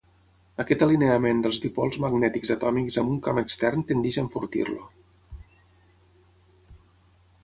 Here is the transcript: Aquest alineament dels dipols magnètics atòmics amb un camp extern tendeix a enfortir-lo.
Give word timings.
Aquest 0.61 0.83
alineament 0.83 1.43
dels 1.47 1.59
dipols 1.65 1.97
magnètics 2.05 2.53
atòmics 2.55 2.97
amb 3.01 3.13
un 3.15 3.19
camp 3.27 3.41
extern 3.41 3.85
tendeix 3.91 4.17
a 4.19 4.23
enfortir-lo. 4.27 4.89